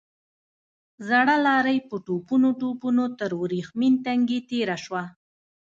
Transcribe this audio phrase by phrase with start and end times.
[1.07, 5.03] زړه لارۍ په ټوپونو ټوپونو تر ورېښمين تنګي تېره شوه.